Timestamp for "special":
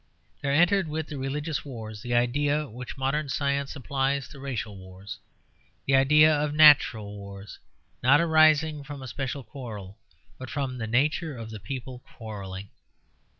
9.07-9.43